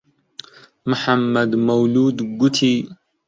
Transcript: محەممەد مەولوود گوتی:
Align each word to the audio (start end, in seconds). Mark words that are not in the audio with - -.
محەممەد 0.89 1.51
مەولوود 1.65 2.17
گوتی: 2.39 2.75